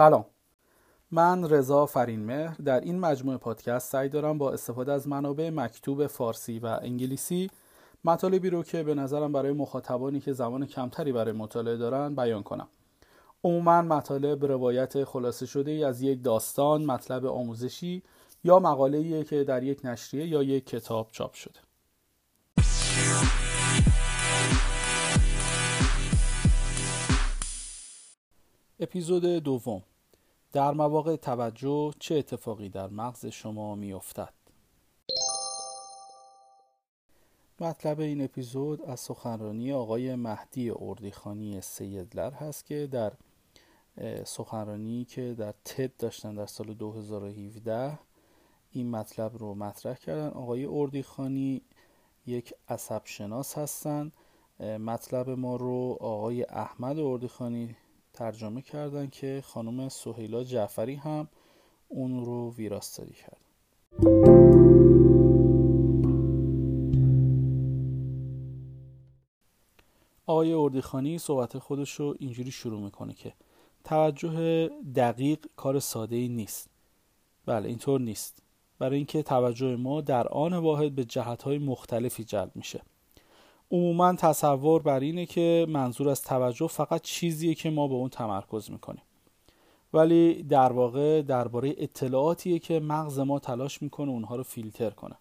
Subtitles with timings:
[0.00, 0.24] سلام.
[1.10, 2.54] من رضا فرینمهر.
[2.64, 7.50] در این مجموعه پادکست سعی دارم با استفاده از منابع مکتوب فارسی و انگلیسی
[8.04, 12.68] مطالبی رو که به نظرم برای مخاطبانی که زمان کمتری برای مطالعه دارن بیان کنم.
[13.44, 18.02] عموما مطالب روایت خلاصه شده از یک داستان مطلب آموزشی
[18.44, 21.60] یا مقاله که در یک نشریه یا یک کتاب چاپ شده.
[28.80, 29.82] اپیزود دوم.
[30.52, 34.32] در مواقع توجه چه اتفاقی در مغز شما می افتد؟
[37.60, 43.12] مطلب این اپیزود از سخنرانی آقای مهدی اردیخانی سیدلر هست که در
[44.24, 47.98] سخنرانی که در تد داشتن در سال 2017
[48.72, 51.62] این مطلب رو مطرح کردن آقای اردیخانی
[52.26, 54.12] یک عصب شناس هستند
[54.60, 57.76] مطلب ما رو آقای احمد اردیخانی
[58.20, 61.28] ترجمه کردن که خانم سهیلا جعفری هم
[61.88, 63.40] اون رو ویراستاری کرد.
[70.26, 73.32] آقای اردیخانی صحبت خودش رو اینجوری شروع می‌کنه که
[73.84, 76.70] توجه دقیق کار ساده ای نیست.
[77.46, 78.42] بله اینطور نیست.
[78.78, 82.82] برای اینکه توجه ما در آن واحد به جهت های مختلفی جلب میشه.
[83.70, 88.70] عموما تصور بر اینه که منظور از توجه فقط چیزیه که ما به اون تمرکز
[88.70, 89.02] می‌کنیم.
[89.92, 95.16] ولی در واقع درباره اطلاعاتیه که مغز ما تلاش می‌کنه اونها رو فیلتر کنه.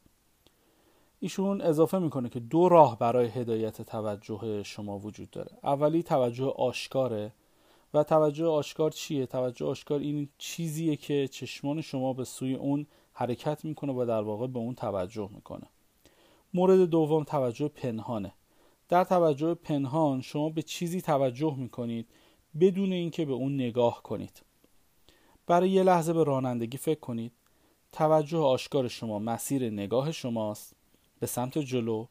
[1.20, 5.52] ایشون اضافه می‌کنه که دو راه برای هدایت توجه شما وجود داره.
[5.64, 7.32] اولی توجه آشکاره.
[7.94, 13.66] و توجه آشکار چیه؟ توجه آشکار این چیزیه که چشمان شما به سوی اون حرکت
[13.66, 15.68] می‌کنه و در واقع به اون توجه می‌کنه.
[16.54, 18.34] مورد دوم توجه پنهانه.
[18.90, 22.08] در توجه پنهان شما به چیزی توجه می‌کنید
[22.60, 24.42] بدون اینکه به اون نگاه کنید.
[25.48, 27.32] برای یه لحظه به رانندگی فکر کنید.
[27.92, 30.76] توجه آشکار شما مسیر نگاه شماست.
[31.20, 32.06] به سمت جلو.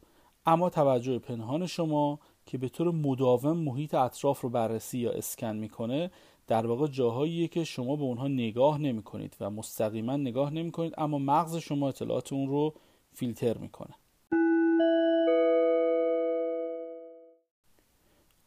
[0.45, 6.11] اما توجه پنهان شما که به طور مداوم محیط اطراف رو بررسی یا اسکن می‌کنه
[6.47, 10.93] در واقع جاهاییه که شما به اونها نگاه نمی کنید و مستقیما نگاه نمی کنید
[10.97, 12.73] اما مغز شما اطلاعات اون رو
[13.13, 13.95] فیلتر می‌کنه.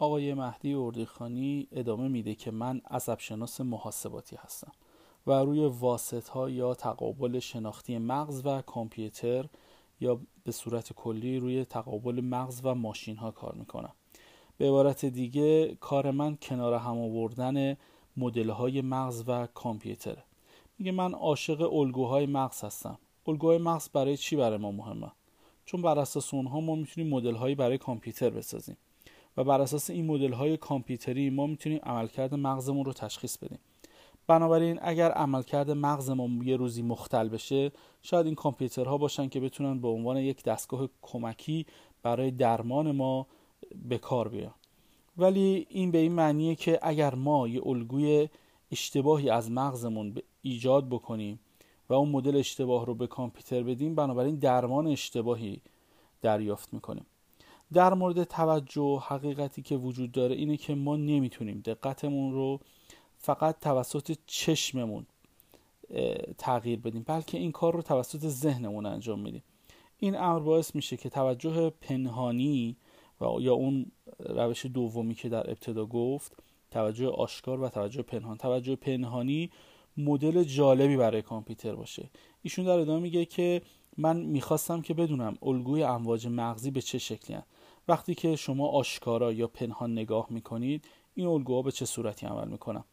[0.03, 4.73] آقای مهدی اردیخانی ادامه میده که من عصب شناس محاسباتی هستم
[5.27, 9.47] و روی واسط ها یا تقابل شناختی مغز و کامپیوتر
[10.01, 13.93] یا به صورت کلی روی تقابل مغز و ماشین ها کار می‌کنم.
[14.59, 17.77] به عبارت دیگه کار من کنار هم آوردن
[18.17, 20.17] مدل های مغز و کامپیوتر.
[20.79, 22.99] میگه من عاشق الگوهای مغز هستم.
[23.27, 25.13] الگوهای مغز برای چی برای ما مهمه؟
[25.65, 28.77] چون بر اساس اونها ما می‌تونیم مدل هایی برای کامپیوتر بسازیم.
[29.37, 33.59] و بر اساس این مدل های کامپیوتری ما می‌تونیم عملکرد مغزمون رو تشخیص بدیم.
[34.27, 37.73] بنابراین اگر عملکرد مغزمون یه روزی مختل بشه
[38.03, 41.67] شاید این کامپیوترها باشن که بتونن به عنوان یک دستگاه کمکی
[42.03, 43.27] برای درمان ما
[43.89, 44.55] به کار بیان.
[45.17, 48.29] ولی این به این معنیه که اگر ما یه الگوی
[48.73, 51.41] اشتباهی از مغزمون ایجاد بکنیم
[51.89, 55.61] و اون مدل اشتباه رو به کامپیوتر بدیم بنابراین درمان اشتباهی
[56.23, 57.07] دریافت می‌کنیم.
[57.73, 62.61] در مورد توجه حقیقتی که وجود داره اینه که ما نمی‌تونیم دقتمون رو
[63.19, 65.07] فقط توسط چشممون
[66.39, 69.43] تغییر بدیم بلکه این کار رو توسط ذهنمون انجام میدیم.
[69.99, 72.77] این امر باعث میشه که توجه پنهانی
[73.21, 73.87] و یا اون
[74.19, 76.37] روش دومی که در ابتدا گفت
[76.71, 78.37] توجه آشکار و توجه پنهان.
[78.37, 79.51] توجه پنهانی
[79.97, 82.11] مدل جالبی برای کامپیوتر باشه.
[82.43, 83.63] ایشون در ادامه میگه که
[83.97, 87.43] من می‌خواستم که بدونم الگوی امواج مغزی به چه شکلی هن.
[87.89, 92.85] وقتی که شما آشکارا یا پنهان نگاه می‌کنید این الگوها به چه صورتی عمل می‌کنن؟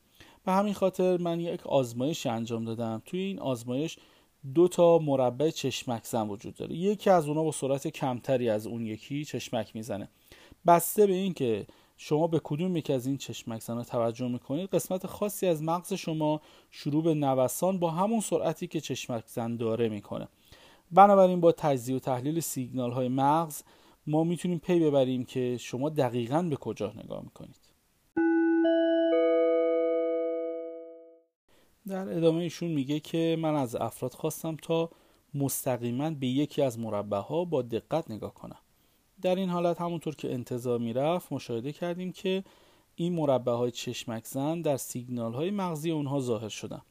[0.46, 3.02] به همین خاطر من یک آزمایش انجام دادم.
[3.06, 3.98] توی این آزمایش
[4.56, 6.76] دو تا مربع چشمک زن وجود داره.
[6.76, 10.10] یکی از اونها با سرعت کمتری از اون یکی چشمک می‌زنه.
[10.68, 11.68] بسته به این که
[11.98, 16.42] شما به کدوم یکی از این چشمک زنها توجه می‌کنید قسمت خاصی از مغز شما
[16.72, 20.28] شروع به نوسان با همون سرعتی که چشمک زن داره می‌کنه.
[20.92, 23.64] بنابراین با تجزیه و تحلیل سیگنال های مغز
[24.08, 27.70] ما می‌تونیم پی ببریم که شما دقیقا به کجا نگاه می‌کنید.
[31.88, 34.90] در ادامه ایشون میگه که من از افراد خواستم تا
[35.34, 38.60] مستقیما به یکی از مربع ها با دقت نگاه کنم.
[39.22, 42.44] در این حالت همونطور که انتظار می‌رفت مشاهده کردیم که
[42.96, 46.82] این مربع های چشمک زن در سیگنال های مغزی اونها ظاهر شدن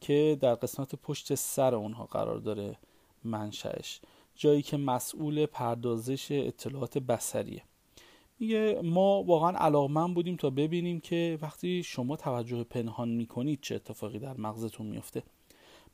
[0.00, 2.76] که در قسمت پشت سر اونها قرار داره
[3.26, 4.00] منشأش
[4.34, 7.62] جایی که مسئول پردازش اطلاعات بسریه
[8.38, 14.18] میگه ما واقعا علاقمند بودیم تا ببینیم که وقتی شما توجه پنهان می‌کنید چه اتفاقی
[14.18, 15.22] در مغزتون میفته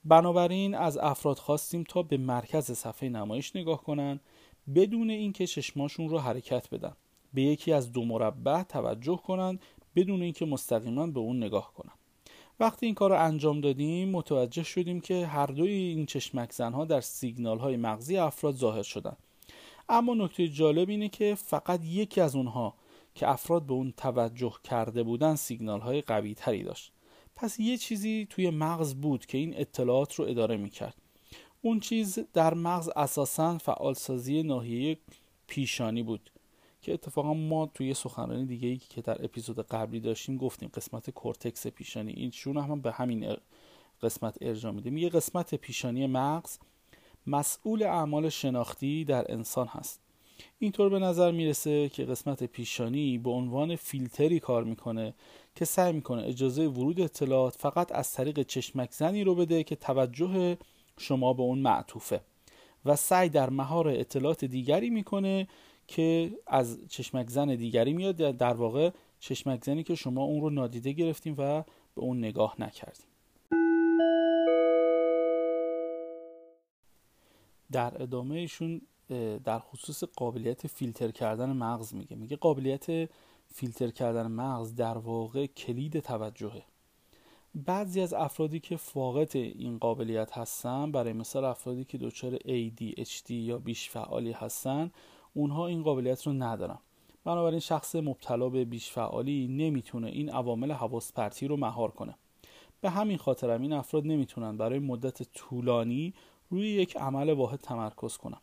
[0.05, 4.21] بنابراین از افراد خواستیم تا به مرکز صفحه نمایش نگاه کنند
[4.75, 6.97] بدون اینکه چشماشون رو حرکت بدن.
[7.35, 9.61] به یکی از دو مربع توجه کنند
[9.97, 12.00] بدون اینکه مستقیما به اون نگاه کنند
[12.61, 17.01] وقتی این کار رو انجام دادیم متوجه شدیم که هر دوی این چشمک زنها در
[17.01, 19.17] سیگنال های مغزی افراد ظاهر شدن.
[19.89, 22.75] اما نکته جالب اینه که فقط یکی از اونها
[23.15, 26.93] که افراد به اون توجه کرده بودن سیگنال های قوی تری داشت.
[27.37, 30.95] پس یه چیزی توی مغز بود که این اطلاعات رو اداره می‌کرد.
[31.63, 34.99] اون چیز در مغز اساسا فعالسازی ناحیه
[35.47, 36.31] پیشانی بود.
[36.83, 41.67] که اتفاقا ما توی سخنرانی دیگه ای که در اپیزود قبلی داشتیم گفتیم قسمت کورتکس
[41.67, 42.13] پیشانی.
[42.13, 43.37] این شون هم به همین
[44.03, 44.91] قسمت ارجاع میده.
[44.91, 46.59] یه قسمت پیشانی مغز
[47.27, 50.01] مسئول اعمال شناختی در انسان هست.
[50.59, 55.15] اینطور به نظر می‌رسه که قسمت پیشانی به عنوان فیلتری کار می‌کنه
[55.55, 60.59] که سعی می‌کنه اجازه ورود اطلاعات فقط از طریق چشمک زنی رو بده که توجه
[60.99, 62.21] شما به اون معطوفه
[62.85, 65.49] و سعی در مهار اطلاعات دیگری می‌کنه
[65.91, 68.91] که از چشمک زن دیگری میاد در واقع
[69.21, 71.63] چشمک زنی که شما اون رو نادیده گرفتیم و
[71.95, 73.07] به اون نگاه نکردیم.
[77.73, 78.81] در ادامه ایشون
[79.45, 82.17] در خصوص قابلیت فیلتر کردن مغز میگه.
[82.17, 83.11] میگه قابلیت
[83.55, 86.63] فیلتر کردن مغز در واقع کلید توجهه.
[87.55, 93.59] بعضی از افرادی که فاقد این قابلیت هستن برای مثال افرادی که دچار ADHD یا
[93.59, 94.91] بیش فعالی هستن
[95.35, 96.79] اونها این قابلیت رو ندارن.
[97.25, 102.15] بنابراین شخص مبتلا به بیش فعالی نمی‌تونه این عوامل حواس پرتی رو مهار کنه.
[102.81, 106.15] به همین خاطر هم این افراد نمی‌تونن برای مدت طولانی
[106.51, 108.39] روی یک عمل واحد تمرکز کنن.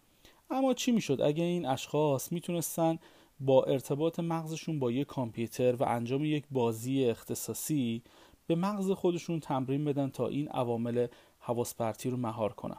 [0.49, 2.99] اما چی می‌شد؟ اگه این اشخاص می‌تونستن
[3.39, 8.03] با ارتباط مغزشون با یک کامپیوتر و انجام یک بازی اختصاصی
[8.47, 11.07] به مغز خودشون تمرین بدن تا این عوامل
[11.39, 12.77] حواس پرتی رو مهار کنن.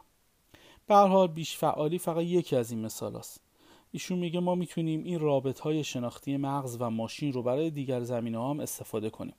[0.87, 3.41] به حال بیش فعالی فقط یکی از این مثال است.
[3.91, 8.49] ایشون میگه ما می‌تونیم این رابط های شناختی مغز و ماشین رو برای دیگر زمینه
[8.49, 9.35] هم استفاده کنیم.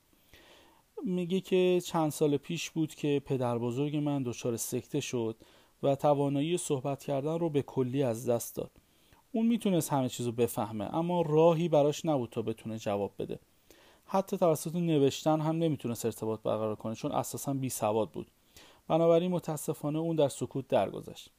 [1.04, 5.36] میگه که چند سال پیش بود که پدر بزرگ من دچار سکته شد
[5.82, 8.70] و توانایی صحبت کردن رو به کلی از دست داد.
[9.32, 13.38] اون می‌تونست همه چیز رو بفهمه اما راهی براش نبود تا بتونه جواب بده.
[14.04, 18.26] حتی توسط نوشتن هم نمی‌تونست ارتباط برقرار کنه چون اساسا بی سواد بود.
[18.88, 21.30] بنابراین متاسفانه اون در سکوت درگذشت.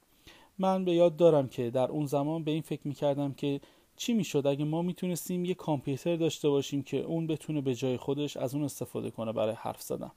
[0.58, 3.60] من به یاد دارم که در اون زمان به این فکر می‌کردم که
[3.96, 8.36] چی می‌شد؟ اگه ما می‌تونستیم یه کامپیوتر داشته باشیم که اون بتونه به جای خودش
[8.36, 10.10] از اون استفاده کنه برای حرف زدن.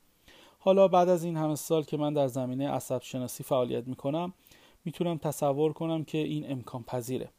[0.59, 4.33] حالا بعد از این همه سال که من در زمینه عصب شناسی فعالیت می‌کنم
[4.85, 7.29] می‌تونم تصور کنم که این امکان پذیره.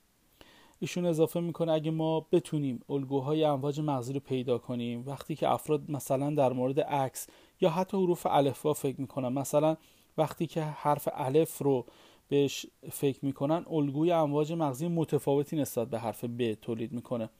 [0.80, 5.90] ایشون اضافه می‌کنه اگه ما بتونیم الگوهای امواج مغزی رو پیدا کنیم وقتی که افراد
[5.90, 7.26] مثلا در مورد عکس
[7.60, 9.76] یا حتی حروف الفبا فکر می‌کنن مثلا
[10.18, 11.86] وقتی که حرف الف رو
[12.28, 17.30] بهش فکر می‌کنن الگوی امواج مغزی متفاوتی نسبت به حرف ب تولید می‌کنه.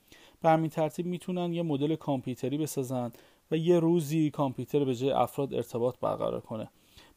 [0.42, 3.12] به همین ترتیب می‌تونن یه مدل کامپیوتری بسازن
[3.50, 6.70] و یه روزی کامپیوتر به جای افراد ارتباط برقرار کنه.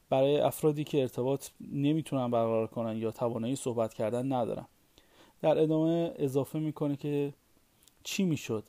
[0.09, 4.65] برای افرادی که ارتباط نمی‌تونن برقرار کنن یا توانایی صحبت کردن ندارن.
[5.41, 7.33] در ادامه اضافه می‌کنه که
[8.03, 8.63] چی می‌شد؟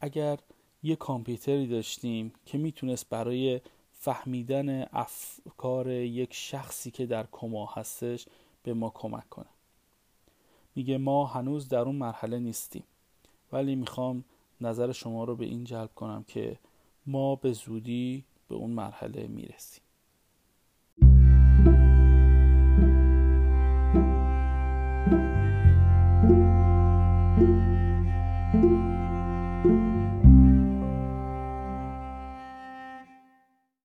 [0.00, 0.38] اگر
[0.82, 3.60] یه کامپیوتری داشتیم که می‌تونست برای
[3.92, 8.26] فهمیدن افکار یک شخصی که در کما هستش
[8.66, 9.46] به ما کمک کنه.
[10.74, 12.84] میگه ما هنوز در اون مرحله نیستیم.
[13.52, 14.24] ولی می‌خوام
[14.60, 16.58] نظر شما رو به این جلب کنم که
[17.06, 19.82] ما به زودی به اون مرحله می‌رسیم.